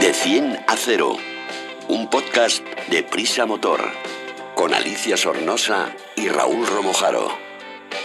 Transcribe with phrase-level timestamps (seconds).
[0.00, 1.18] De 100 a 0,
[1.88, 3.92] un podcast de Prisa Motor,
[4.54, 7.30] con Alicia Sornosa y Raúl Romojaro.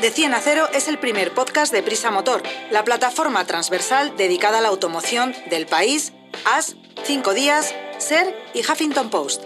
[0.02, 4.58] De 100 a 0 es el primer podcast de Prisa Motor, la plataforma transversal dedicada
[4.58, 6.12] a la automoción del país,
[6.44, 9.46] AS, 5 días, SER y Huffington Post.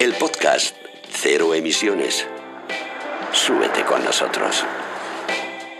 [0.00, 0.74] El podcast
[1.12, 2.26] Cero Emisiones.
[3.30, 4.64] Súbete con nosotros.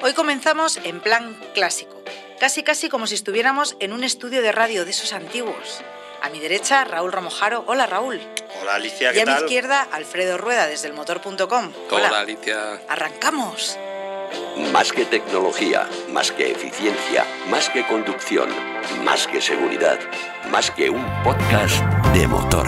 [0.02, 2.00] Hoy comenzamos en plan clásico,
[2.38, 5.82] casi casi como si estuviéramos en un estudio de radio de esos antiguos.
[6.26, 7.62] A mi derecha, Raúl Romojaro.
[7.68, 8.20] Hola, Raúl.
[8.60, 11.70] Hola Alicia, ¿qué y a mi izquierda, Alfredo Rueda desde elmotor.com.
[11.88, 12.80] Hola, Alicia.
[12.88, 13.78] Arrancamos.
[14.72, 18.48] Más que tecnología, más que eficiencia, más que conducción,
[19.04, 20.00] más que seguridad,
[20.50, 21.80] más que un podcast
[22.12, 22.66] de motor.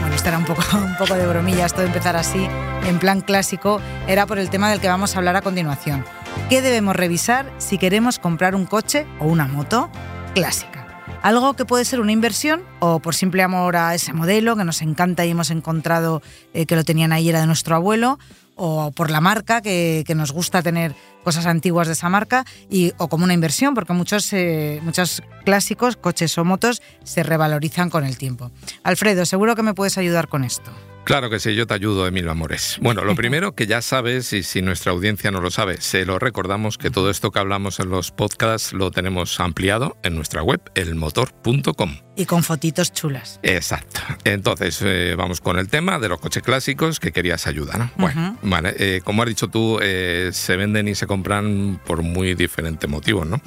[0.00, 2.46] Bueno, esto era un poco, un poco de bromilla, esto de empezar así,
[2.84, 6.04] en plan clásico, era por el tema del que vamos a hablar a continuación.
[6.50, 9.88] ¿Qué debemos revisar si queremos comprar un coche o una moto
[10.34, 10.83] clásica?
[11.24, 14.82] Algo que puede ser una inversión o por simple amor a ese modelo que nos
[14.82, 16.20] encanta y hemos encontrado
[16.52, 18.18] eh, que lo tenían ahí, era de nuestro abuelo,
[18.56, 23.08] o por la marca, que, nos gusta tener cosas antiguas de esa marca, y, o
[23.08, 28.18] como una inversión, porque muchos, eh, muchos clásicos, coches o motos, se revalorizan con el
[28.18, 28.50] tiempo.
[28.82, 30.72] Alfredo, seguro que me puedes ayudar con esto.
[31.04, 32.78] Claro que sí, yo te ayudo, Emilio Amores.
[32.80, 36.18] Bueno, lo primero que ya sabes, y si nuestra audiencia no lo sabe, se lo
[36.18, 40.60] recordamos que todo esto que hablamos en los podcasts lo tenemos ampliado en nuestra web,
[40.74, 41.96] elmotor.com.
[42.16, 43.40] Y con fotitos chulas.
[43.42, 44.00] Exacto.
[44.24, 47.78] Entonces, eh, vamos con el tema de los coches clásicos que querías ayudar.
[47.78, 47.90] ¿no?
[47.96, 48.74] Bueno, vale.
[48.78, 53.26] eh, como has dicho tú, eh, se venden y se compran por muy diferentes motivos,
[53.26, 53.40] ¿no?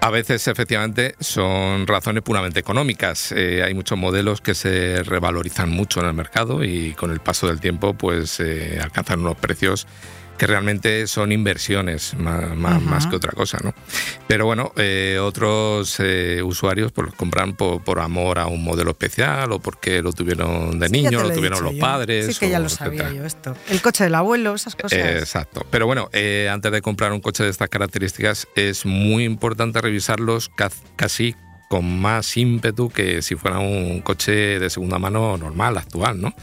[0.00, 3.32] A veces, efectivamente, son razones puramente económicas.
[3.32, 7.60] Hay muchos modelos que se revalorizan mucho en el mercado y con el paso del
[7.60, 8.40] tiempo, pues
[8.80, 9.86] alcanzan unos precios
[10.38, 13.72] que realmente son inversiones más, más, más que otra cosa, ¿no?
[14.26, 18.90] Pero bueno, eh, otros eh, usuarios pues los compran por, por amor a un modelo
[18.90, 21.78] especial o porque lo tuvieron de Sí, ya niño, lo he tuvieron los yo.
[21.78, 22.26] padres.
[22.26, 23.20] Sí, que ya o lo sabía etcétera.
[23.20, 23.56] yo esto.
[23.68, 24.98] El coche del abuelo, esas cosas.
[24.98, 25.64] Eh, Exacto.
[25.70, 30.48] Pero bueno, eh, antes de comprar un coche de estas características es muy importante revisarlos
[30.48, 31.36] ca- casi
[31.68, 36.34] con más ímpetu que si fuera un coche de segunda mano normal, actual, ¿no?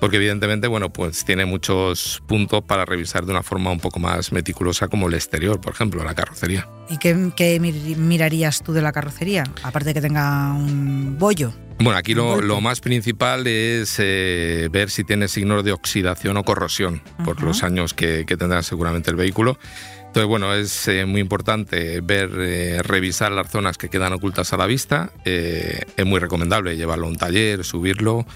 [0.00, 4.30] Porque evidentemente, bueno, pues tiene muchos puntos para revisar de una forma un poco más
[4.30, 6.68] meticulosa como el exterior, por ejemplo, la carrocería.
[6.88, 9.42] ¿Y qué, qué mir- mirarías tú de la carrocería?
[9.64, 11.52] Aparte de que tenga un bollo.
[11.80, 16.44] Bueno, aquí lo, lo más principal es eh, ver si tiene signos de oxidación o
[16.44, 17.46] corrosión por Ujú.
[17.46, 19.58] los años que, que tendrá seguramente el vehículo.
[20.06, 24.56] Entonces, bueno, es eh, muy importante ver, eh, revisar las zonas que quedan ocultas a
[24.56, 25.10] la vista.
[25.24, 28.26] Eh, es muy recomendable llevarlo a un taller, subirlo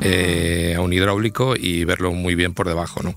[0.00, 3.14] eh, a un hidráulico y verlo muy bien por debajo, ¿no?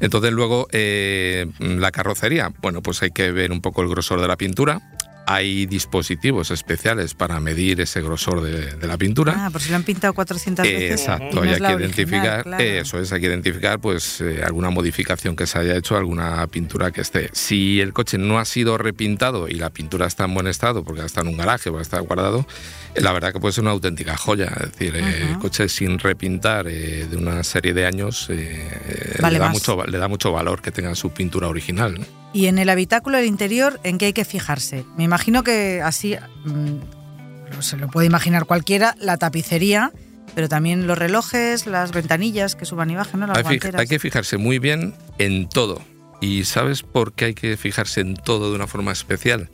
[0.00, 4.28] Entonces, luego, eh, la carrocería, bueno, pues hay que ver un poco el grosor de
[4.28, 4.80] la pintura.
[5.26, 9.34] Hay dispositivos especiales para medir ese grosor de, de la pintura.
[9.36, 11.00] Ah, por si lo han pintado 400 veces.
[11.00, 12.62] Exacto, y no y es hay que identificar, claro.
[12.62, 16.90] eso es, hay que identificar pues eh, alguna modificación que se haya hecho, alguna pintura
[16.90, 17.30] que esté.
[17.32, 21.04] Si el coche no ha sido repintado y la pintura está en buen estado, porque
[21.04, 22.46] está en un garaje o está guardado,
[22.94, 24.52] eh, la verdad que puede ser una auténtica joya.
[24.60, 29.34] Es decir, eh, el coche sin repintar eh, de una serie de años eh, Vale
[29.34, 32.00] le, da mucho, le da mucho valor que tenga su pintura original.
[32.00, 32.21] ¿no?
[32.32, 34.84] Y en el habitáculo del interior, ¿en qué hay que fijarse?
[34.96, 39.92] Me imagino que así mm, se lo puede imaginar cualquiera, la tapicería,
[40.34, 43.26] pero también los relojes, las ventanillas que suban y bajen, ¿no?
[43.26, 45.82] Las Hay, hay que fijarse muy bien en todo.
[46.22, 49.50] ¿Y sabes por qué hay que fijarse en todo de una forma especial?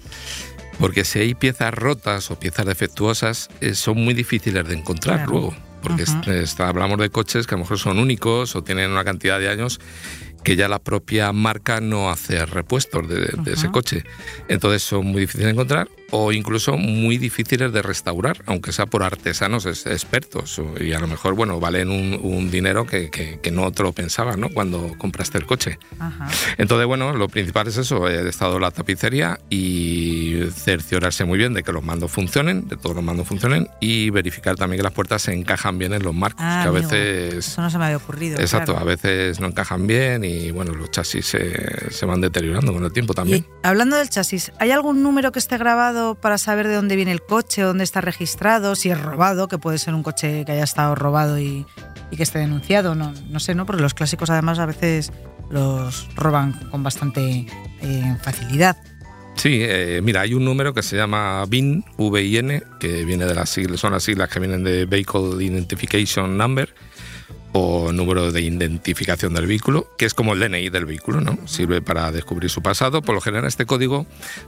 [0.78, 5.33] Porque si hay piezas rotas o piezas defectuosas, eh, son muy difíciles de encontrar Claro.
[5.33, 5.56] luego.
[5.83, 6.12] Porque Ujú.
[6.21, 9.38] est- está- hablamos de coches que a lo mejor son únicos o tienen una cantidad
[9.41, 9.81] de años
[10.44, 14.04] que ya la propia marca no hace repuestos de, de ese coche.
[14.49, 19.03] Entonces son muy difíciles de encontrar o incluso muy difíciles de restaurar, aunque sea por
[19.03, 20.60] artesanos es- expertos.
[20.81, 23.93] Y a lo mejor, bueno, valen un, un dinero que, que- que no te lo
[23.93, 24.49] pensabas, ¿no?
[24.49, 25.78] Cuando compraste el coche.
[25.99, 26.28] Ajá.
[26.56, 31.53] Entonces, bueno, lo principal es eso, el estado de la tapicería y cerciorarse muy bien
[31.53, 34.93] de que los mandos funcionen, de todos los mandos funcionen y verificar también que las
[34.93, 37.49] puertas se encajan bien en los marcos, Ah, que a amigo, veces...
[37.49, 38.38] Eso no se me había ocurrido.
[38.40, 38.87] Exacto, claro.
[38.88, 42.92] a veces no encajan bien y bueno, los chasis se, se van deteriorando con el
[42.92, 43.46] tiempo también.
[43.64, 47.12] Y hablando del chasis, ¿hay algún número que esté grabado para saber de dónde viene
[47.12, 50.64] el coche, dónde está registrado, si es robado, que puede ser un coche que haya
[50.64, 51.66] estado robado y,
[52.10, 52.94] y que esté denunciado?
[52.94, 53.66] No, no sé, ¿no?
[53.66, 55.12] Porque los clásicos además a veces
[55.50, 57.46] los roban con bastante
[57.80, 58.76] eh, facilidad.
[59.36, 63.48] Sí, eh, mira, hay un número que se llama VIN, V-I-N, que viene de las
[63.48, 66.75] siglas, son las siglas que vienen de Vehicle Identification Number,
[67.53, 71.39] o número de identificación del vehículo, que es como el DNI del vehículo, ¿no?
[71.47, 73.03] Sirve para descubrir su pasado.
[73.03, 74.06] Por lo general, este código,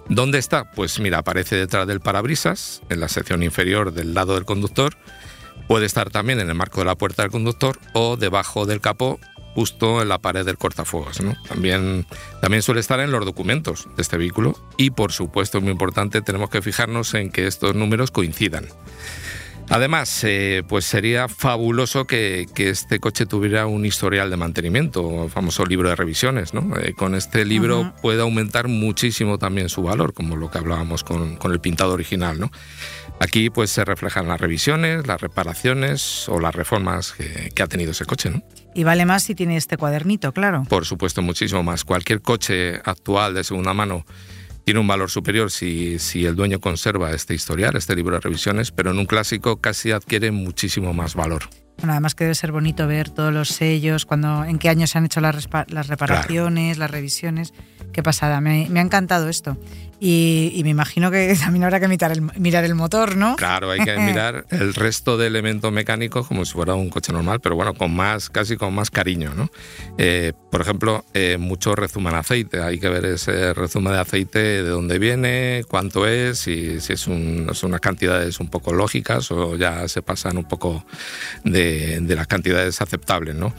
[0.08, 0.70] ¿dónde está?
[0.72, 4.96] Pues mira, aparece detrás del parabrisas, en la sección inferior del lado del conductor.
[5.68, 9.20] Puede estar también en el marco de la puerta del conductor o debajo del capó,
[9.54, 11.20] justo en la pared del cortafuegos.
[11.20, 11.34] ¿no?
[11.48, 12.06] También,
[12.40, 16.50] también suele estar en los documentos de este vehículo y, por supuesto, muy importante, tenemos
[16.50, 18.66] que fijarnos en que estos números coincidan.
[19.70, 25.64] Además, eh, pues sería fabuloso que, este coche tuviera un historial de mantenimiento, el famoso
[25.64, 26.52] libro de revisiones.
[26.52, 26.76] ¿no?
[26.76, 31.38] Eh, con este libro puede aumentar muchísimo también su valor, como lo que hablábamos con,
[31.42, 32.40] el pintado original.
[32.40, 32.50] ¿no?
[33.20, 37.92] Aquí pues se reflejan las revisiones, las reparaciones o las reformas que, que ha tenido
[37.92, 38.30] ese coche.
[38.30, 38.42] ¿no?
[38.74, 40.64] Y vale más si tiene este cuadernito, claro.
[40.68, 41.84] Por supuesto, muchísimo más.
[41.84, 44.04] Cualquier coche actual de segunda mano
[44.70, 48.70] tiene un valor superior si, si el dueño conserva este historial, este libro de revisiones,
[48.70, 51.50] pero en un clásico casi adquiere muchísimo más valor.
[51.78, 54.96] Bueno, además que debe ser bonito ver todos los sellos, cuando, en qué año se
[54.96, 57.52] han hecho las, las reparaciones, las revisiones.
[57.92, 59.56] Qué pasada, me, me, ha encantado esto.
[60.02, 63.36] Y, me imagino que también habrá que mirar el, mirar el motor, ¿no?
[63.36, 67.40] Claro, hay que mirar el resto de elementos mecánicos como si fuera un coche normal,
[67.40, 69.50] pero bueno, con más, casi con más cariño, ¿no?
[69.98, 74.68] Eh, por ejemplo, eh, muchos rezuman aceite, hay que ver ese resumen de aceite, de
[74.70, 79.56] dónde viene, cuánto es, si, si es un, son unas cantidades un poco lógicas o
[79.56, 80.86] ya se pasan un poco
[81.44, 83.52] de, de las cantidades aceptables, ¿no?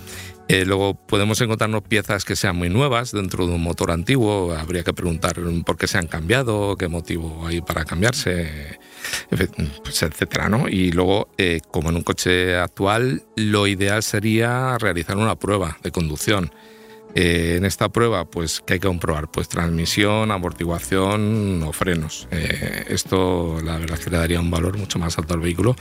[0.52, 4.54] Eh, luego podemos encontrarnos piezas que sean muy nuevas dentro de un motor antiguo.
[4.54, 8.78] Habría que preguntar por qué se han cambiado, qué motivo hay para cambiarse,
[9.30, 10.50] pues, etcétera.
[10.50, 10.68] ¿no?
[10.68, 15.92] Y luego, eh, como en un coche actual, lo ideal sería realizar una prueba de
[15.92, 16.52] conducción.
[17.16, 19.32] Eh, en esta prueba, pues, ¿qué hay que comprobar?
[19.32, 22.28] Pues transmisión, amortiguación o frenos.
[22.90, 25.78] esto, la verdad es que le daría un valor mucho más alto al vehículo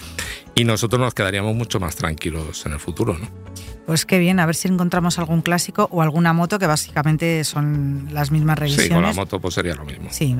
[0.55, 3.50] y nosotros nos quedaríamos mucho más tranquilos en el futuro, ¿no?
[3.87, 8.09] Pues qué bien, a ver si encontramos algún clásico o alguna moto que básicamente son
[8.13, 8.89] las mismas revisiones.
[8.89, 10.09] Sí, con la moto pues sería lo mismo.
[10.11, 10.37] Sí,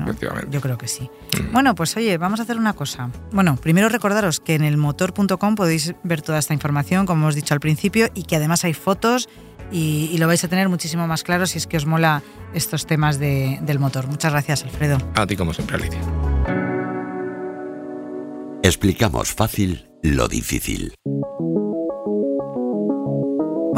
[0.49, 1.09] yo creo que sí.
[1.37, 1.51] Mm.
[1.51, 3.09] Bueno, pues oye, vamos a hacer una cosa.
[3.31, 7.37] Bueno, primero recordaros que en el motor.com podéis ver toda esta información, como os he
[7.37, 9.27] dicho al principio, y que además hay fotos
[9.71, 12.21] y, lo vais a tener muchísimo más claro si es que os mola
[12.53, 14.07] estos temas del motor.
[14.07, 14.97] Muchas gracias, Alfredo.
[15.15, 15.99] A ti como siempre, Alicia.
[18.63, 20.93] Explicamos fácil lo difícil.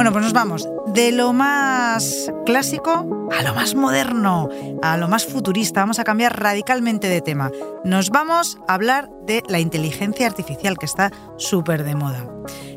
[0.04, 4.50] Bueno, pues nos vamos de lo más clásico a lo más moderno,
[4.82, 5.80] a lo más futurista.
[5.80, 7.52] Vamos a cambiar radicalmente de tema.
[7.86, 12.28] Nos vamos a hablar de la inteligencia artificial, que está súper de moda.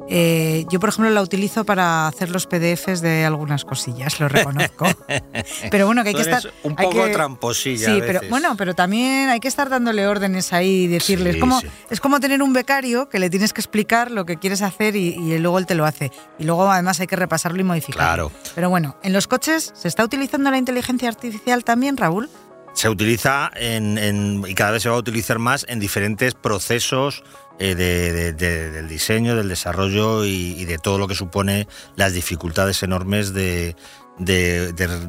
[0.08, 4.86] Eh, yo, por ejemplo, la utilizo para hacer los PDFs de algunas cosillas, lo reconozco.
[5.70, 6.42] pero bueno, que hay que estar.
[6.62, 7.86] Un poco tramposilla.
[7.86, 11.30] Sí, pero bueno, pero también hay que estar dándole órdenes ahí y decirle.
[11.30, 11.60] es, como,
[11.90, 15.38] es como tener un becario que le tienes que explicar lo que quieres hacer y,
[15.38, 16.12] luego él te lo hace.
[16.38, 18.28] Y luego además hay que repasarlo y modificarlo.
[18.28, 18.32] Claro.
[18.54, 22.30] Pero bueno, en los coches, ¿se está utilizando la inteligencia artificial también, Raúl?
[22.76, 27.24] Se utiliza y cada vez se va a utilizar más en diferentes procesos
[27.58, 33.74] eh, del diseño, del desarrollo y, de todo lo que supone las dificultades enormes de,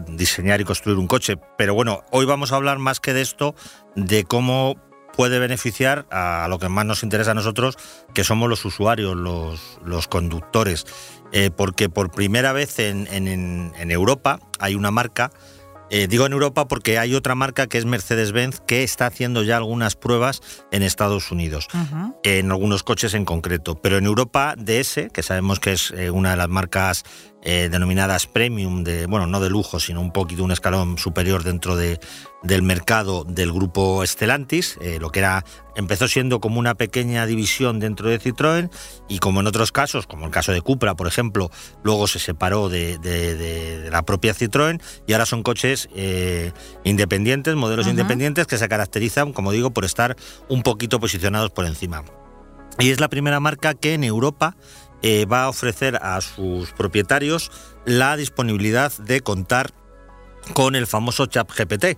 [0.08, 1.36] diseñar y construir un coche.
[1.58, 3.54] Pero bueno, hoy vamos a hablar más que de esto,
[3.98, 4.78] de cómo
[5.14, 7.78] puede beneficiar a lo que más nos interesa a nosotros,
[8.14, 10.86] que somos los usuarios, los, conductores.
[11.34, 15.32] Eh, porque por primera vez en Europa hay una marca
[15.90, 19.58] eh, digo en Europa porque hay otra marca que es Mercedes-Benz que está haciendo ya
[19.58, 20.42] algunas pruebas
[20.72, 21.68] en Estados Unidos,
[22.24, 23.76] en algunos coches en concreto.
[23.76, 27.04] Pero en Europa, DS, que sabemos que es eh, una de las marcas
[27.44, 31.76] eh, denominadas premium, de, bueno, no de lujo, sino un poquito un escalón superior dentro
[31.76, 32.00] de,
[32.44, 37.80] del mercado del grupo Stellantis, eh, lo que era empezó siendo como una pequeña división
[37.80, 38.72] dentro de Citroën
[39.08, 41.52] y como en otros casos, como el caso de Cupra, por ejemplo,
[41.84, 46.52] luego se separó de, la propia Citroën y ahora son coches eh,
[46.84, 50.16] independientes, modelos independientes que se caracterizan, como digo, por estar
[50.50, 52.04] un poquito posicionados por encima.
[52.80, 54.56] Y es la primera marca que en Europa
[55.02, 57.52] eh, va a ofrecer a sus propietarios
[57.86, 59.72] la disponibilidad de contar
[60.54, 61.98] con el famoso chat GPT.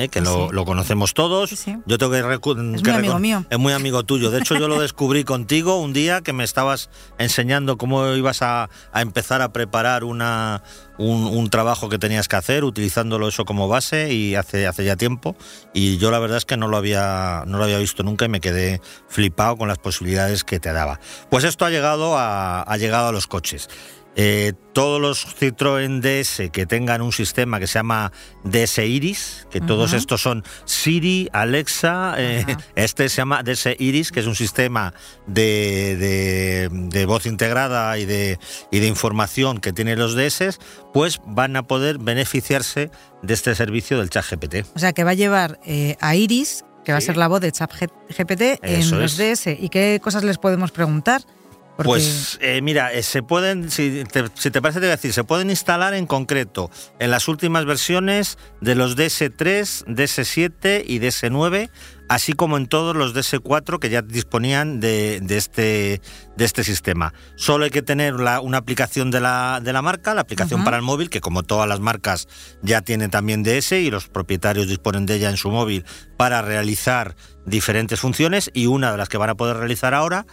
[0.00, 0.08] ¿Eh?
[0.08, 1.50] que lo, conocemos todos.
[1.86, 3.44] Yo tengo que, es muy amigo mío.
[3.50, 4.30] Es muy amigo tuyo.
[4.30, 8.68] De hecho, yo lo descubrí contigo un día que me estabas enseñando cómo ibas a,
[8.94, 10.62] empezar a preparar una,
[10.98, 15.36] un, trabajo que tenías que hacer, utilizándolo eso como base y hace, hace ya tiempo.
[15.74, 18.28] Y yo la verdad es que no lo, había, no lo había visto nunca y
[18.28, 21.00] me quedé flipado con las posibilidades que te daba.
[21.30, 23.68] Pues esto ha llegado a, ha llegado a los coches.
[24.16, 28.12] Eh, todos los Citroën DS que tengan un sistema que se llama
[28.44, 34.20] DS Iris, que todos estos son Siri, Alexa, eh, este se llama DS Iris, que
[34.20, 34.94] es un sistema
[35.26, 38.38] de, de, voz integrada y de,
[38.70, 40.58] y de información que tienen los DS,
[40.92, 42.90] pues van a poder beneficiarse
[43.22, 44.66] de este servicio del chat GPT.
[44.74, 47.40] O sea, que va a llevar eh, a Iris, que va a ser la voz
[47.40, 49.46] de chat GPT en los DS.
[49.58, 51.22] ¿Y qué cosas les podemos preguntar?
[51.84, 55.50] Pues eh, mira, eh, se pueden, si te, parece, te voy a decir, se pueden
[55.50, 61.70] instalar en concreto en las últimas versiones de los DS3, DS7 y DS9,
[62.08, 66.00] así como en todos los DS4 que ya disponían de, este,
[66.36, 67.14] de este sistema.
[67.36, 70.82] Solo hay que tener una aplicación de la, de la marca, la aplicación para el
[70.82, 72.28] móvil, que como todas las marcas
[72.62, 75.84] ya tiene también DS y los propietarios disponen de ella en su móvil
[76.16, 77.14] para realizar
[77.46, 80.26] diferentes funciones y una de las que van a poder realizar ahora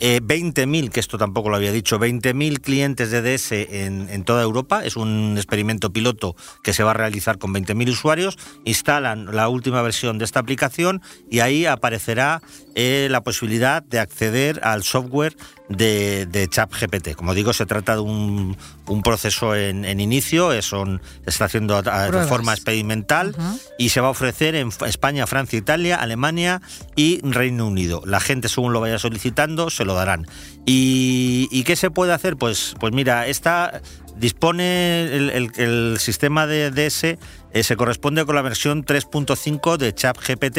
[0.00, 4.42] 20.000, eh, que esto tampoco lo había dicho, 20.000 clientes de DS en, en, toda
[4.42, 4.84] Europa.
[4.84, 8.38] Es un experimento piloto que se va a realizar con 20.000 usuarios.
[8.64, 12.42] Instalan la última versión de esta aplicación y ahí aparecerá
[12.74, 15.36] eh, la posibilidad de acceder al software
[15.68, 17.14] de, de ChatGPT.
[17.14, 18.56] Como digo, se trata de un,
[19.02, 23.34] proceso en, inicio, eso se está haciendo de forma experimental
[23.78, 26.60] y se va a ofrecer en España, Francia, Italia, Alemania
[26.96, 28.02] y Reino Unido.
[28.04, 30.26] La gente, según lo vaya solicitando, se lo darán.
[30.66, 32.36] ¿Y, qué se puede hacer?
[32.36, 33.80] Pues, pues mira, esta
[34.16, 37.18] dispone el, sistema de DS
[37.54, 40.58] eh, se corresponde con la versión 3.5 de ChatGPT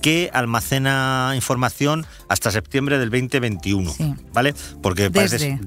[0.00, 3.94] que almacena información hasta septiembre del 2021,
[4.32, 4.54] ¿vale?
[4.82, 5.60] Porque desde.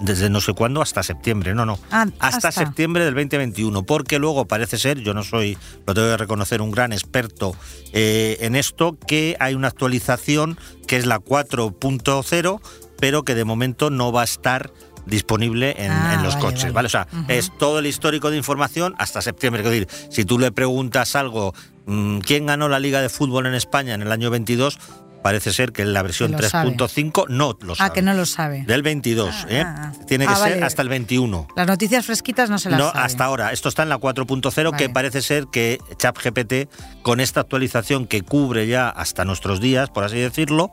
[0.00, 4.46] desde no sé cuándo hasta septiembre, no, no, ah, hasta, septiembre del 2021, porque luego
[4.46, 7.54] parece ser, yo no soy, lo tengo que reconocer, un gran experto
[7.92, 12.60] eh, en esto, que hay una actualización que es la 4.0,
[12.98, 14.72] pero que de momento no va a estar
[15.06, 16.86] disponible en, ah, los coches, vale.
[16.86, 19.62] O sea, es todo el histórico de información hasta septiembre.
[19.62, 21.54] Es decir, si tú le preguntas algo,
[21.86, 24.78] mm, ¿quién ganó la Liga de Fútbol en España en el año 22?
[25.22, 27.90] Parece ser que en la versión 3.5 no lo sabe.
[27.90, 28.64] Ah, que no lo sabe.
[28.66, 29.64] Del 22, ah, ¿eh?
[30.06, 31.48] Tiene que ser hasta el 21.
[31.56, 33.52] Las noticias fresquitas no se las No, hasta ahora.
[33.52, 36.70] Esto está en la 4.0, que parece ser que ChatGPT,
[37.02, 40.72] con esta actualización que cubre ya hasta nuestros días, por así decirlo,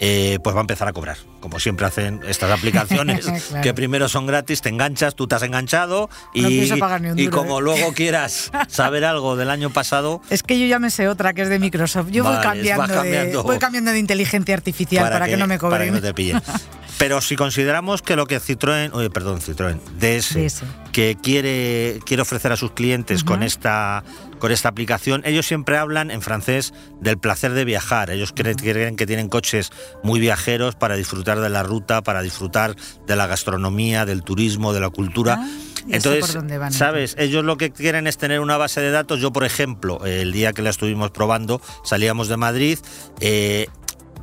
[0.00, 1.16] eh, pues va a empezar a cobrar.
[1.40, 3.26] Como siempre hacen estas aplicaciones,
[3.62, 6.72] que primero son gratis, te enganchas, tú te has enganchado y,
[7.16, 7.62] y como ¿eh?
[7.62, 10.20] luego quieras saber algo del año pasado.
[10.30, 12.10] Es que yo ya me sé otra que es de Microsoft.
[12.10, 15.78] Yo voy, cambiando de, voy cambiando de inteligencia artificial para, que, no me cobren.
[15.78, 16.40] Para que no te pillen.
[16.98, 22.50] Pero si consideramos que lo que Citroën, oye, perdón, Citroën, DS, que quiere, quiere ofrecer
[22.50, 24.02] a sus clientes con esta
[24.38, 28.10] con esta aplicación, ellos siempre hablan en francés del placer de viajar.
[28.10, 29.70] Ellos creen, que tienen coches
[30.02, 32.76] muy viajeros para disfrutar de la ruta, para disfrutar
[33.06, 35.38] de la gastronomía, del turismo, de la cultura.
[35.40, 35.48] Ah,
[35.88, 36.38] Entonces,
[36.70, 37.16] ¿sabes?
[37.18, 39.20] Ellos lo que quieren es tener una base de datos.
[39.20, 42.78] Yo, por ejemplo, el día que la estuvimos probando, salíamos de Madrid,
[43.20, 43.66] eh,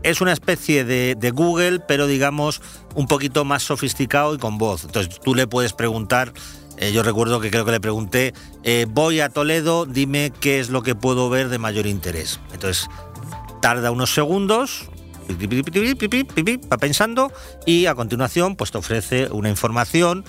[0.06, 2.62] es una especie de, Google, pero digamos
[2.94, 4.84] un poquito más sofisticado y con voz.
[4.84, 6.32] Entonces tú le puedes preguntar,
[6.78, 8.34] eh, yo recuerdo que creo que le pregunté,
[8.64, 12.40] eh, voy a Toledo, dime qué es lo que puedo ver de mayor interés.
[12.54, 12.88] Entonces
[13.62, 14.90] tarda unos segundos,
[15.28, 17.32] va pensando
[17.66, 20.24] y a continuación pues te ofrece una información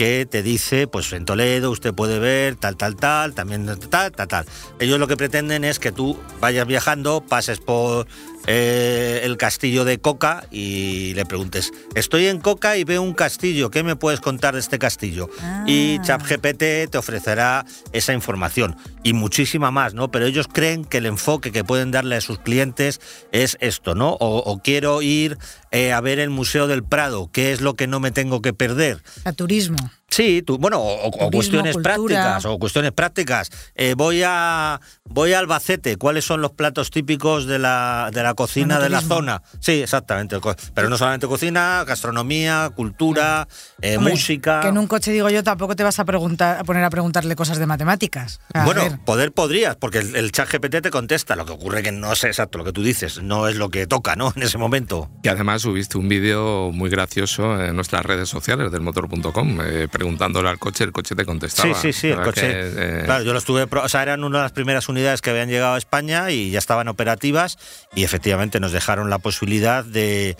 [0.00, 4.28] que te dice, pues en Toledo usted puede ver tal, tal, tal, también tal, tal,
[4.28, 4.46] tal.
[4.78, 8.06] Ellos lo que pretenden es que tú vayas viajando, pases por
[8.46, 13.70] eh, el castillo de Coca y le preguntes, estoy en Coca y veo un castillo,
[13.70, 15.28] ¿qué me puedes contar de este castillo?
[15.66, 16.02] Y ah.
[16.02, 20.10] ChatGPT te ofrecerá esa información y muchísima más, ¿no?
[20.10, 23.00] Pero ellos creen que el enfoque que pueden darle a sus clientes
[23.32, 24.16] es esto, ¿no?
[24.20, 25.38] O, quiero ir
[25.70, 28.52] eh, a ver el Museo del Prado, ¿qué es lo que no me tengo que
[28.52, 29.02] perder?
[29.24, 29.90] A turismo.
[30.10, 33.50] Sí, tú, bueno, o, cuestiones prácticas, o cuestiones prácticas.
[33.74, 35.96] Eh, voy a voy a Albacete.
[35.96, 39.42] ¿Cuáles son los platos típicos de la, de la cocina de la zona?
[39.60, 40.38] Sí, exactamente.
[40.74, 43.46] Pero no solamente cocina, gastronomía, cultura,
[43.82, 44.60] eh, música.
[44.60, 47.36] Que en un coche digo yo tampoco te vas a preguntar, a poner a preguntarle
[47.36, 48.40] cosas de matemáticas.
[48.64, 51.36] bueno, poder podrías, porque el, chat GPT te contesta.
[51.36, 53.86] Lo que ocurre que no es exacto lo que tú dices, no es lo que
[53.86, 54.32] toca, ¿no?
[54.40, 55.10] En ese momento.
[55.22, 59.60] Y además subiste un vídeo muy gracioso en nuestras redes sociales del motor.com.
[59.62, 61.74] Eh, preguntándole al coche, el coche te contestaba.
[61.74, 62.46] Sí, sí, sí, el coche.
[62.48, 65.50] Eh, claro, yo lo estuve, o sea, eran una de las primeras unidades que habían
[65.50, 67.58] llegado a España y ya estaban operativas
[67.94, 70.38] y efectivamente nos dejaron la posibilidad de,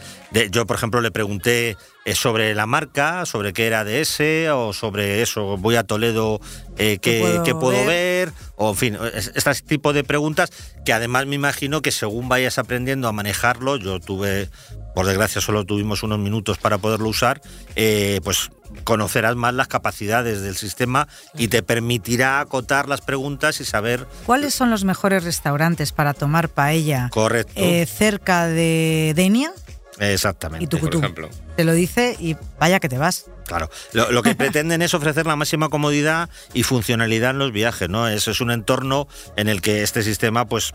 [0.50, 1.76] yo por ejemplo le pregunté
[2.06, 6.40] eh, sobre la marca, sobre qué era de ese o sobre eso, voy a Toledo,
[6.78, 8.32] eh, qué, puedo, ver?
[8.62, 10.50] O en fin, este tipo de preguntas
[10.84, 14.50] que además me imagino que según vayas aprendiendo a manejarlo, yo tuve
[14.94, 17.40] por desgracia solo tuvimos unos minutos para poderlo usar,
[17.74, 18.50] eh, pues
[18.84, 24.06] conocerás más las capacidades del sistema y te permitirá acotar las preguntas y saber...
[24.26, 27.54] ¿Cuáles son los mejores restaurantes para tomar paella Correcto.
[27.56, 29.52] Eh, cerca de Denia?
[29.98, 30.64] Exactamente.
[30.64, 31.30] Y tú, por ejemplo.
[31.56, 33.30] Te lo dice y vaya que te vas.
[33.50, 38.06] Claro, lo, que pretenden es ofrecer la máxima comodidad y funcionalidad en los viajes, ¿no?
[38.06, 40.72] Ese es un entorno en el que este sistema, pues,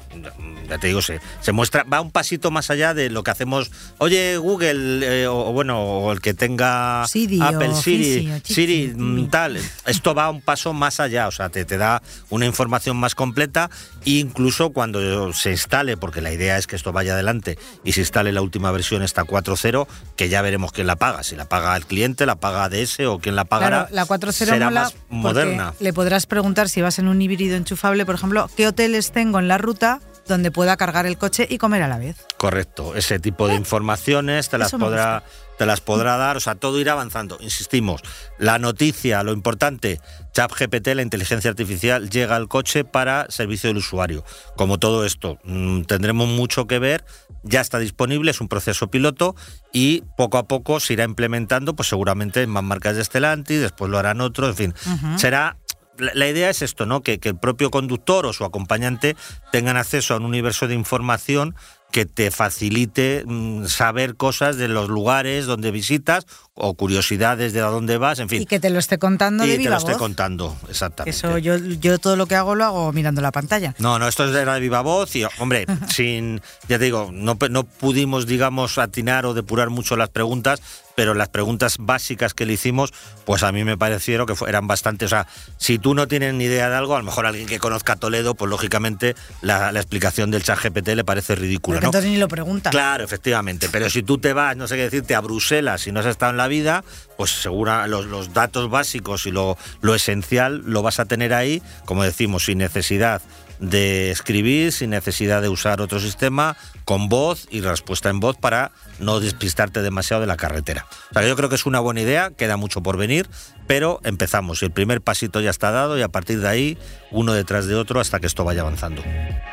[0.68, 3.72] ya te digo, se, se muestra, va un pasito más allá de lo que hacemos.
[3.98, 9.58] Oye, Google, eh, o, bueno, o el que tenga Apple, Siri, Siri, mm, tal.
[9.86, 13.70] Esto va un paso más allá, o sea, te, te da una información más completa,
[14.04, 18.34] incluso cuando se instale, porque la idea es que esto vaya adelante y se instale
[18.34, 21.86] la última versión, esta 4.0, que ya veremos quién la paga, si la paga el
[21.86, 25.74] cliente, la paga ADS o quién la pagará, la 4.0 será más moderna.
[25.80, 29.48] Le podrás preguntar si vas en un híbrido enchufable, por ejemplo, qué hoteles tengo en
[29.48, 32.18] la ruta donde pueda cargar el coche y comer a la vez.
[32.38, 35.24] Correcto, ese tipo de eh, informaciones te las podrá
[35.58, 37.38] te las podrá dar, o sea, todo irá avanzando.
[37.40, 38.02] Insistimos,
[38.38, 40.02] la noticia, lo importante,
[40.36, 44.26] ChatGPT, la inteligencia artificial, llega al coche para servicio del usuario.
[44.58, 47.06] Como todo esto, mm, tendremos mucho que ver,
[47.44, 49.36] ya está disponible, es un proceso piloto
[49.72, 53.90] y poco a poco se irá implementando, pues seguramente en más marcas de Stellantis, después
[53.90, 55.58] lo harán otros, en fin, será
[55.98, 57.02] la idea es esto, ¿no?
[57.02, 59.16] Que, que, el propio conductor o su acompañante
[59.54, 61.56] tengan acceso a un universo de información
[61.96, 67.68] que te facilite mm, saber cosas de los lugares donde visitas o curiosidades de a
[67.68, 68.42] dónde vas, en fin.
[68.42, 71.18] Y que te lo esté contando de viva te lo esté contando, exactamente.
[71.18, 73.76] Eso yo, yo todo lo que hago lo hago mirando la pantalla.
[73.80, 77.38] No, no, esto es de la viva voz y, hombre, sin, ya te digo, no,
[77.50, 80.62] no pudimos, digamos, atinar o depurar mucho las preguntas,
[80.96, 82.94] pero las preguntas básicas que le hicimos,
[83.26, 85.06] pues a mí me parecieron que eran bastante.
[85.06, 87.60] O sea, si tú no tienes ni idea de algo, a lo mejor alguien que
[87.60, 91.80] conozca Toledo, pues lógicamente la, explicación del chat GPT le parece ridícula.
[91.80, 91.88] ¿no?
[91.88, 92.70] Entonces ni lo pregunta.
[92.70, 93.70] Claro, efectivamente.
[93.72, 96.32] Pero si tú te vas, no sé qué decirte, a Bruselas y no has estado
[96.32, 96.84] en la vida,
[97.18, 101.62] pues segura los, los datos básicos y lo, lo esencial lo vas a tener ahí,
[101.86, 103.22] como decimos, sin necesidad
[103.60, 108.72] de escribir sin necesidad de usar otro sistema, con voz y respuesta en voz para
[109.00, 110.86] no despistarte demasiado de la carretera.
[111.12, 113.30] O sea, yo creo que es una buena idea, queda mucho por venir,
[113.68, 114.62] pero empezamos.
[114.64, 116.78] El primer pasito ya está dado y a partir de ahí,
[117.12, 119.04] uno detrás de otro hasta que esto vaya avanzando.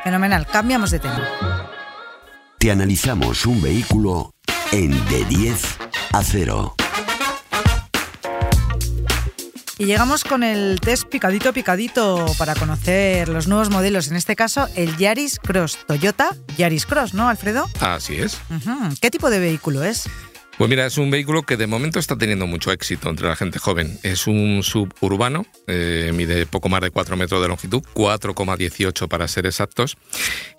[0.03, 1.69] Fenomenal, cambiamos de tema.
[2.59, 4.33] Te analizamos un vehículo
[4.71, 5.77] en de 10
[6.13, 6.75] a 0.
[9.83, 14.69] Y llegamos con el test picadito picadito para conocer los nuevos modelos, en este caso
[14.77, 17.69] el Yaris Cross, Toyota Yaris Cross, ¿no, Alfredo?
[17.81, 18.39] Así es.
[19.01, 20.07] ¿Qué tipo de vehículo es?
[20.57, 23.57] Pues mira, es un vehículo que de momento está teniendo mucho éxito entre la gente
[23.57, 23.97] joven.
[24.03, 29.47] Es un suburbano, eh, mide poco más de 4 metros de longitud, 4,18 para ser
[29.47, 29.97] exactos,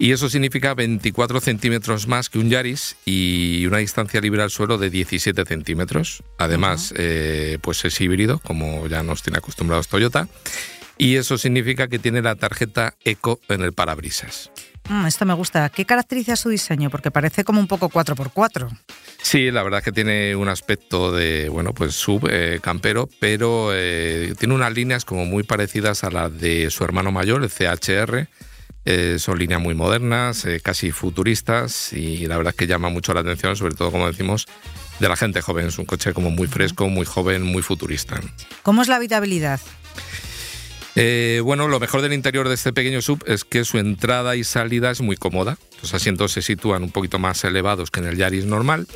[0.00, 4.78] y eso significa 24 centímetros más que un Yaris y una distancia libre al suelo
[4.78, 6.24] de 17 centímetros.
[6.38, 10.28] Además, eh, pues es híbrido, como ya nos tiene acostumbrados Toyota,
[10.98, 14.50] y eso significa que tiene la tarjeta Eco en el parabrisas.
[14.88, 15.68] Mm, esto me gusta.
[15.70, 16.90] ¿Qué caracteriza su diseño?
[16.90, 18.68] Porque parece como un poco 4x4.
[19.22, 23.70] Sí, la verdad es que tiene un aspecto de, bueno, pues sub eh, campero, pero
[23.72, 28.28] eh, tiene unas líneas como muy parecidas a las de su hermano mayor, el CHR.
[28.86, 33.20] Eh, son líneas muy modernas, casi futuristas y la verdad es que llama mucho la
[33.20, 34.46] atención, sobre todo como decimos,
[35.00, 35.68] de la gente joven.
[35.68, 38.20] Es un coche como muy fresco, muy joven, muy futurista.
[38.62, 39.58] ¿Cómo es la habitabilidad?
[40.96, 44.44] Eh, bueno, lo mejor del interior de este pequeño sub es que su entrada y
[44.44, 45.58] salida es muy cómoda.
[45.82, 48.86] Los asientos se sitúan un poquito más elevados que en el Yaris normal.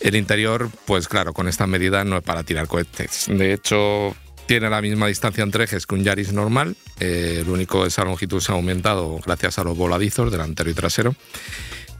[0.00, 3.26] El interior, pues claro, con esta medida no es para tirar cohetes.
[3.28, 6.74] De hecho, tiene la misma distancia entre ejes que un Yaris normal.
[7.00, 11.14] Eh, lo único esa longitud se ha aumentado gracias a los voladizos delantero y trasero.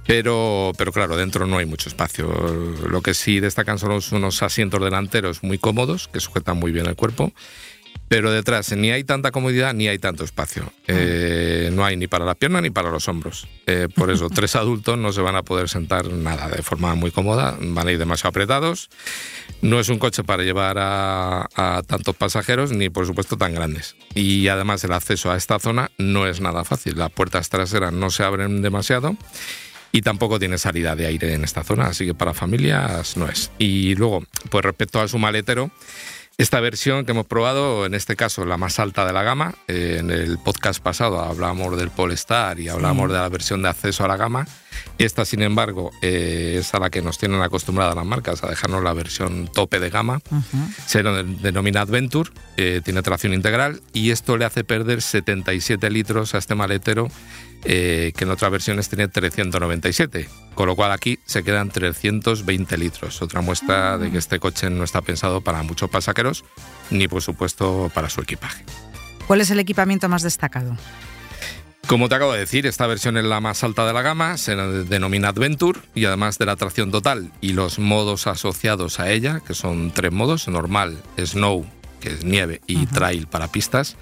[0.07, 2.27] Pero, pero claro, dentro no hay mucho espacio.
[2.88, 6.97] Lo que sí destacan son unos asientos delanteros muy cómodos que sujetan muy bien el
[6.97, 7.33] cuerpo
[8.12, 10.70] pero detrás ni hay tanta comodidad ni hay tanto espacio.
[10.87, 13.48] Eh, no hay ni para la pierna ni para los hombros.
[13.66, 17.11] Eh, por eso, tres adultos no se van a poder sentar nada de forma muy
[17.11, 18.90] cómoda, van a ir demasiado apretados.
[19.62, 23.96] No es un coche para llevar a, a tantos pasajeros ni, por supuesto, tan grandes.
[24.14, 26.98] Y además, el acceso a esta zona no es nada fácil.
[26.98, 29.16] Las puertas traseras no se abren demasiado
[29.90, 33.51] y tampoco tiene salida de aire en esta zona, así que para familias no es.
[33.59, 35.70] Y luego, pues respecto a su maletero,
[36.38, 39.99] esta versión que hemos probado, en este caso la más alta de la gama, eh,
[40.01, 44.09] en el podcast pasado hablábamos del Polestar y hablábamos de la versión de acceso a
[44.09, 44.47] la gama.
[44.99, 48.83] Esta, sin embargo, eh, es a la que nos tienen acostumbradas las marcas, a dejarnos
[48.83, 50.21] la versión tope de gama.
[50.87, 56.38] Se denomina Adventure, eh, tiene tracción integral y esto le hace perder 77 litros a
[56.38, 57.09] este maletero
[57.64, 63.22] eh, que en otras versiones tiene 397, con lo cual aquí se quedan 320 litros.
[63.22, 66.44] Otra muestra de que este coche no está pensado para muchos pasajeros
[66.90, 68.64] ni por supuesto para su equipaje.
[69.27, 70.77] ¿Cuál es el equipamiento más destacado?
[71.87, 74.55] Como te acabo de decir, esta versión es la más alta de la gama, se
[74.55, 79.55] denomina Adventure y además de la tracción total y los modos asociados a ella, que
[79.55, 81.66] son tres modos, normal, snow,
[82.03, 83.97] que es nieve, y trail para pistas,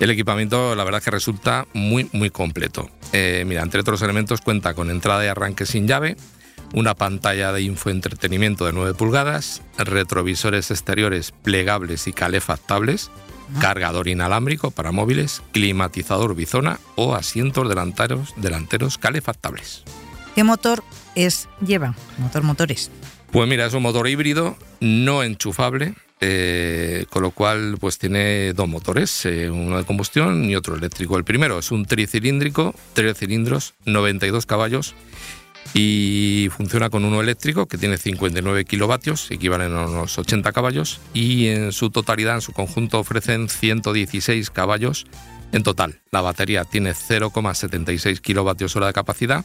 [0.00, 2.88] el equipamiento la verdad que resulta muy muy completo.
[3.12, 6.16] Eh, mira, entre otros elementos cuenta con entrada y arranque sin llave,
[6.72, 13.10] una pantalla de infoentretenimiento de 9 pulgadas, retrovisores exteriores plegables y calefactables,
[13.60, 19.82] cargador inalámbrico para móviles, climatizador bizona o asientos delanteros, delanteros calefactables.
[20.34, 20.82] ¿Qué motor
[21.14, 21.94] es lleva?
[22.18, 22.90] Motor motores.
[23.30, 28.68] Pues mira, es un motor híbrido no enchufable, eh, con lo cual pues tiene dos
[28.68, 31.18] motores, eh, uno de combustión y otro eléctrico.
[31.18, 34.94] El primero es un tricilíndrico, tres cilindros, 92 caballos
[35.74, 41.48] y funciona con uno eléctrico que tiene 59 kilovatios, equivalen a unos 80 caballos, y
[41.48, 45.06] en su totalidad, en su conjunto, ofrecen 116 caballos
[45.50, 46.00] en total.
[46.12, 49.44] La batería tiene 0,76 kilovatios hora de capacidad.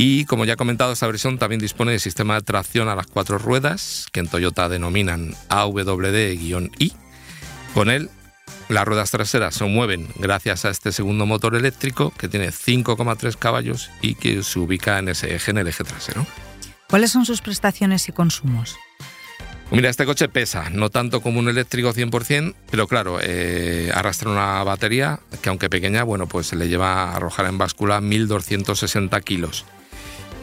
[0.00, 3.08] Y como ya he comentado, esta versión también dispone de sistema de tracción a las
[3.08, 6.92] cuatro ruedas, que en Toyota denominan AWD-I.
[7.74, 8.08] Con él
[8.68, 13.90] las ruedas traseras se mueven gracias a este segundo motor eléctrico que tiene 5,3 caballos
[14.00, 16.24] y que se ubica en ese eje, en el eje trasero.
[16.88, 18.76] ¿Cuáles son sus prestaciones y consumos?
[19.72, 24.62] Mira, este coche pesa, no tanto como un eléctrico 100%, pero claro, eh, arrastra una
[24.62, 29.66] batería que aunque pequeña, bueno, pues se le lleva a arrojar en báscula 1.260 kilos.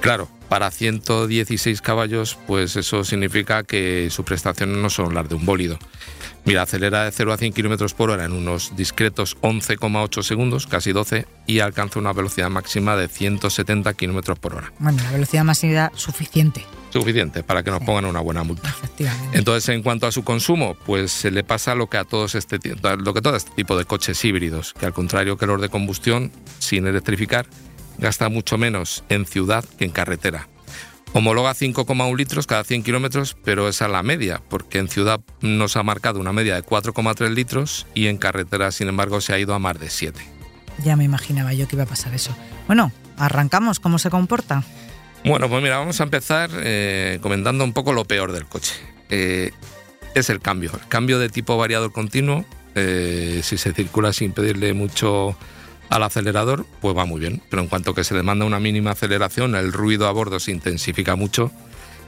[0.05, 5.47] Claro, para 116 caballos, pues eso significa que sus prestaciones no son las de un
[5.47, 5.79] bólido.
[6.45, 10.91] Mira, acelera de 0 a 100 km por hora en unos discretos 11,8 segundos, casi
[10.91, 14.71] 12, y alcanza una velocidad máxima de 170 km por hora.
[14.77, 16.63] Bueno, la velocidad máxima suficiente.
[16.91, 18.69] Suficiente para que nos pongan una buena multa.
[18.69, 19.39] Efectivamente.
[19.39, 22.59] Entonces, en cuanto a su consumo, pues se le pasa lo que a todos este
[22.79, 26.31] lo que todo este tipo de coches híbridos, que al contrario que los de combustión,
[26.59, 27.47] sin electrificar,
[27.97, 30.47] gasta mucho menos en ciudad que en carretera.
[31.13, 35.77] Homologa 5,1 litros cada 100 kilómetros, pero esa es la media, porque en ciudad nos
[35.77, 39.53] ha marcado una media de 4,3 litros y en carretera, sin embargo, se ha ido
[39.53, 40.19] a más de 7.
[40.83, 42.35] Ya me imaginaba yo que iba a pasar eso.
[42.67, 44.63] Bueno, arrancamos, ¿cómo se comporta?
[45.23, 48.73] Bueno, pues mira, vamos a empezar eh, comentando un poco lo peor del coche.
[49.09, 49.51] Eh,
[50.15, 52.45] es el cambio, el cambio de tipo variador continuo.
[52.75, 55.37] Eh, si se circula sin pedirle mucho
[55.89, 59.55] al acelerador, pues va muy bien, pero en cuanto que se demanda una mínima aceleración,
[59.55, 61.51] el ruido a bordo se intensifica mucho,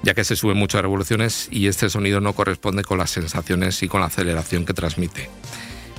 [0.03, 3.87] ya que se suben muchas revoluciones y este sonido no corresponde con las sensaciones y
[3.87, 5.29] con la aceleración que transmite.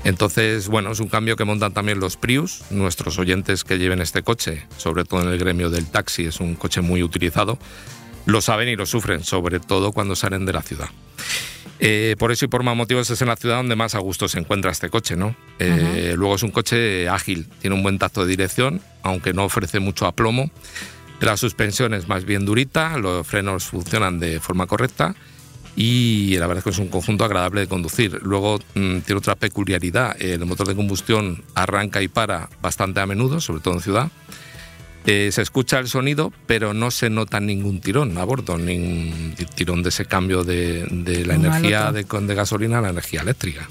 [0.05, 4.23] Entonces, bueno, es un cambio que montan también los Prius, nuestros oyentes que lleven este
[4.23, 7.59] coche, sobre todo en el gremio del taxi, es un coche muy utilizado,
[8.27, 10.89] lo saben y lo sufren, sobre todo cuando salen de la ciudad.
[11.81, 14.29] Eh, por eso y por más motivos es en la ciudad donde más a gusto
[14.29, 15.37] se encuentra este coche, ¿no?
[15.59, 19.79] Eh, luego es un coche ágil, tiene un buen tacto de dirección, aunque no ofrece
[19.79, 20.51] mucho aplomo.
[21.21, 25.15] La suspensión es más bien durita, los frenos funcionan de forma correcta
[25.75, 28.21] y la verdad es que es un conjunto agradable de conducir.
[28.23, 33.41] Luego mm, tiene otra peculiaridad, el motor de combustión arranca y para bastante a menudo,
[33.41, 34.11] sobre todo en ciudad.
[35.11, 39.83] Eh, se escucha el sonido, pero no se nota ningún tirón a bordo, ningún tirón
[39.83, 40.87] de ese cambio de,
[41.25, 43.71] la energía de, de, gasolina a la energía eléctrica.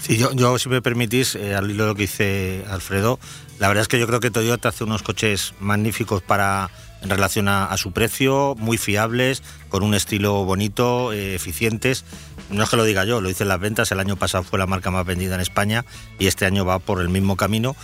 [0.00, 3.20] Sí, yo, yo si me permitís, eh, al hilo de lo que dice Alfredo,
[3.58, 6.70] la verdad es que yo creo que Toyota hace unos coches magníficos para
[7.02, 12.06] en relación a, su precio, muy fiables, con un estilo bonito, eh, eficientes.
[12.48, 13.92] No es que lo diga yo, lo dicen las ventas.
[13.92, 15.84] El año pasado fue la marca más vendida en España
[16.18, 17.76] y este año va por el mismo camino.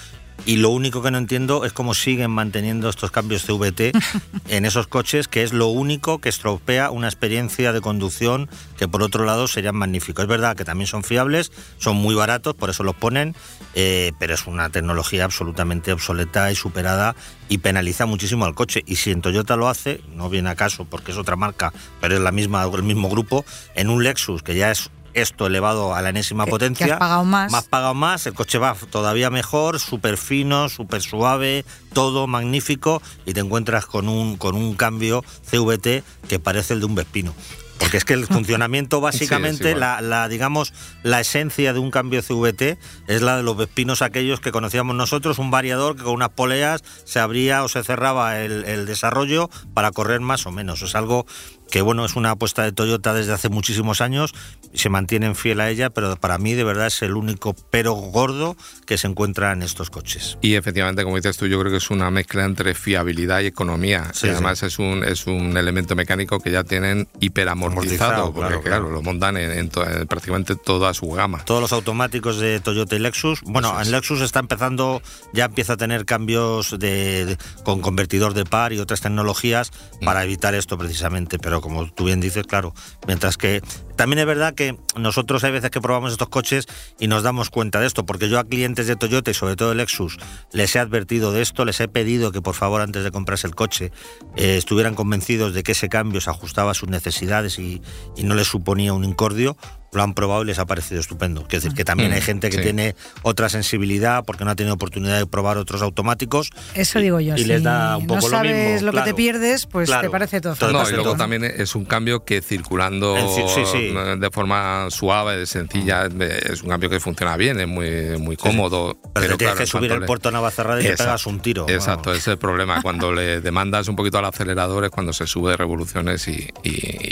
[0.44, 3.92] Y lo único que no entiendo es cómo siguen manteniendo estos cambios CVT
[4.48, 9.02] en esos coches, que es lo único que estropea una experiencia de conducción que por
[9.02, 10.24] otro lado serían magníficos.
[10.24, 13.34] Es verdad que también son fiables, son muy baratos, por eso los ponen,
[13.74, 17.16] eh, pero es una tecnología absolutamente obsoleta y superada
[17.48, 18.82] y penaliza muchísimo al coche.
[18.86, 22.14] Y si en Toyota lo hace, no viene a caso porque es otra marca, pero
[22.14, 23.44] es la misma, el mismo grupo,
[23.74, 26.86] en un Lexus que ya es esto elevado a la enésima potencia.
[26.86, 27.50] Que has pagado más.
[27.50, 33.32] Más pagado más, el coche va todavía mejor, súper fino, súper suave, todo magnífico y
[33.32, 37.34] te encuentras con un, con un cambio CVT que parece el de un Vespino.
[37.78, 42.78] Porque es que el funcionamiento básicamente, la, la, digamos, la esencia de un cambio CVT
[43.06, 46.82] es la de los vespinos aquellos que conocíamos nosotros, un variador que con unas poleas
[47.04, 50.82] se abría o se cerraba el, el desarrollo para correr más o menos.
[50.82, 51.26] Es algo
[51.70, 54.34] que bueno, es una apuesta de Toyota desde hace muchísimos años
[54.76, 58.56] se mantienen fiel a ella, pero para mí de verdad es el único pero gordo
[58.84, 60.38] que se encuentra en estos coches.
[60.42, 64.12] Y efectivamente, como dices tú, yo creo que es una mezcla entre fiabilidad y economía.
[64.22, 69.02] y además es un es un elemento mecánico que ya tienen hiperamortizado, porque claro, lo
[69.02, 69.68] montan en,
[70.08, 71.44] prácticamente toda su gama.
[71.44, 75.02] Todos los automáticos de Toyota y Lexus, bueno, en Lexus está empezando,
[75.32, 80.04] ya empieza a tener cambios de, con convertidor de par y otras tecnologías mm.
[80.04, 82.74] para evitar esto precisamente, pero como tú bien dices, claro,
[83.06, 83.62] mientras que
[83.96, 86.66] también es verdad que nosotros hay veces que probamos estos coches
[87.00, 89.70] y nos damos cuenta de esto, porque yo a clientes de Toyota y sobre todo
[89.70, 90.18] de Lexus
[90.52, 93.54] les he advertido de esto, les he pedido que por favor antes de comprarse el
[93.54, 93.92] coche
[94.36, 97.82] eh, estuvieran convencidos de que ese cambio se ajustaba a sus necesidades y,
[98.16, 99.56] y no les suponía un incordio,
[99.92, 101.42] lo han probado y les ha parecido estupendo.
[101.48, 104.74] Quiero decir que también hay mm, gente que tiene otra sensibilidad porque no ha tenido
[104.74, 106.50] oportunidad de probar otros automáticos.
[106.74, 107.36] Eso digo yo.
[107.36, 110.56] Y les da un poco no sabes lo, que te pierdes, pues te parece todo.
[110.72, 116.68] No, y luego también es un cambio que circulando de forma suave, sencilla, es un
[116.68, 118.98] cambio que funciona bien, es muy, muy cómodo.
[119.14, 121.66] Pero, tienes que subir el puerto Navacerrada y le pegas un tiro.
[121.68, 122.82] Exacto, ese es el problema.
[122.82, 126.48] Cuando le demandas un poquito al acelerador es cuando se sube de revoluciones y.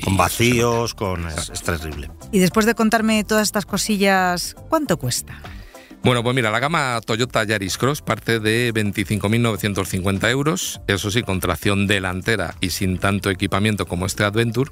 [0.03, 1.27] con vacíos, con.
[1.29, 2.11] es terrible.
[2.33, 5.41] Y después de contarme todas estas cosillas, ¿cuánto cuesta?
[6.05, 11.41] Bueno, pues mira, la gama Toyota Yaris Cross parte de 25.950 euros, eso sí, con
[11.41, 14.71] tracción delantera y sin tanto equipamiento como este Adventure,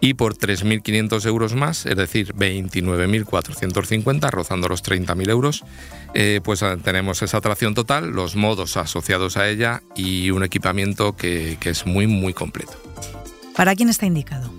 [0.00, 5.64] y por 3.500 euros más, es decir, 29.450, rozando los 30.000 euros,
[6.14, 11.16] eh, pues eh, tenemos esa tracción total, los modos asociados a ella y un equipamiento
[11.16, 12.74] que, que es muy, muy completo.
[13.56, 14.50] ¿Para quién está indicado?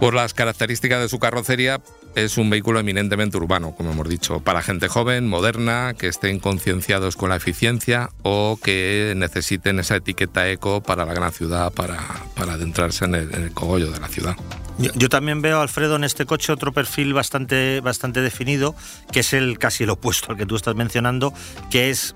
[0.00, 1.82] Por las características de su carrocería,
[2.14, 7.16] es un vehículo eminentemente urbano, como hemos dicho, para gente joven, moderna, que estén concienciados
[7.16, 11.98] con la eficiencia o que necesiten esa etiqueta eco para la gran ciudad, para,
[12.34, 14.36] para adentrarse en el, cogollo de la ciudad.
[14.78, 18.74] Yo, también veo, Alfredo, en este coche otro perfil bastante, bastante definido,
[19.12, 21.34] que es el casi el opuesto al que tú estás mencionando,
[21.70, 22.14] que es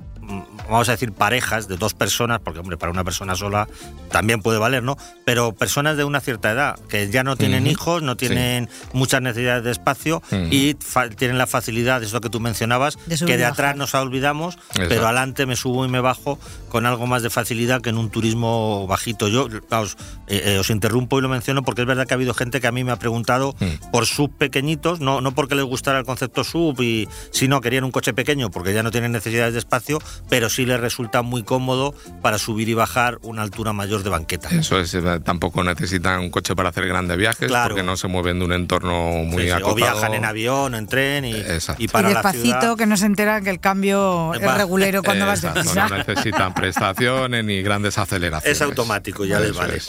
[0.68, 3.68] vamos a decir, parejas de dos personas, porque hombre, para una persona sola
[4.10, 4.96] también puede valer, ¿no?
[5.24, 9.64] Pero personas de una cierta edad, que ya no tienen hijos, no tienen muchas necesidades
[9.64, 10.74] de espacio y
[11.16, 15.46] tienen la facilidad, es lo que tú mencionabas, que de atrás nos olvidamos, pero adelante
[15.46, 19.28] me subo y me bajo con algo más de facilidad que en un turismo bajito.
[19.28, 19.92] Yo, eh,
[20.26, 22.72] eh, os interrumpo y lo menciono porque es verdad que ha habido gente que a
[22.72, 23.54] mí me ha preguntado
[23.92, 27.90] por sub pequeñitos, no, no porque les gustara el concepto sub, y, sino querían un
[27.90, 31.94] coche pequeño porque ya no tienen necesidades de espacio, pero sí les resulta muy cómodo
[32.22, 34.48] para subir y bajar una altura mayor de banqueta.
[34.50, 38.38] Eso es, eh, tampoco necesitan un coche para hacer grandes viajes porque no se mueven
[38.38, 41.34] de un entorno muy sí, O viajan en avión, en tren y,
[41.78, 45.42] y para y despacito que no se enteran que el cambio es regulero cuando vas
[45.42, 48.56] de No necesitan prestaciones ni grandes aceleraciones.
[48.56, 49.80] Es automático, ya les vale.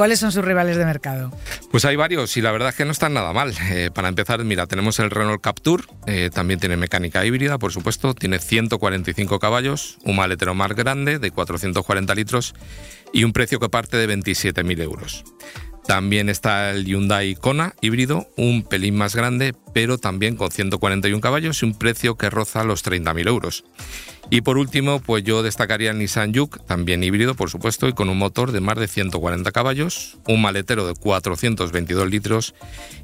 [0.00, 1.30] ¿Cuáles son sus rivales de mercado?
[1.70, 3.52] Pues hay varios y la verdad es que no están nada mal.
[3.70, 8.14] Eh, para empezar, mira, tenemos el Renault Captur, eh, también tiene mecánica híbrida, por supuesto,
[8.14, 12.54] tiene 145 caballos, un maletero más grande de 440 litros
[13.12, 15.22] y un precio que parte de 27.000 euros.
[15.86, 21.62] También está el Hyundai Kona híbrido, un pelín más grande, pero también con 141 caballos
[21.62, 23.64] y un precio que roza los 30.000 euros.
[24.32, 28.08] Y por último, pues yo destacaría el Nissan Juke, también híbrido, por supuesto, y con
[28.08, 32.54] un motor de más de 140 caballos, un maletero de 422 litros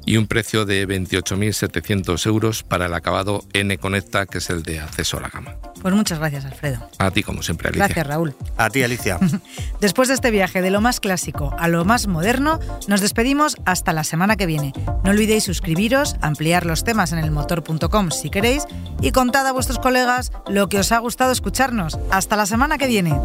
[0.05, 4.79] y un precio de 28.700 euros para el acabado N Conecta, que es el de
[4.79, 5.57] acceso a la gama.
[5.81, 6.89] Pues muchas gracias, Alfredo.
[6.97, 7.87] A ti, como siempre, Alicia.
[7.87, 8.33] Gracias, Raúl.
[8.55, 9.19] A ti, Alicia.
[9.81, 13.91] Después de este viaje de lo más clásico a lo más moderno, nos despedimos hasta
[13.91, 14.73] la semana que viene.
[15.03, 18.65] No olvidéis suscribiros, ampliar los temas en elmotor.com si queréis
[19.01, 21.99] y contad a vuestros colegas lo que os ha gustado escucharnos.
[22.11, 23.19] Hasta la semana que viene.